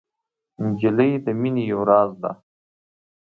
[0.67, 2.31] نجلۍ د مینې یو راز ده.